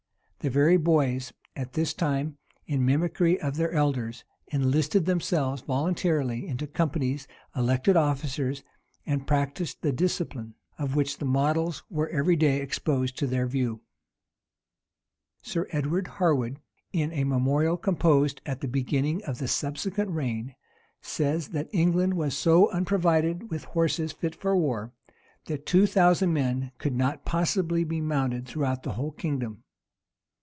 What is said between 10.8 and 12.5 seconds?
which the models were every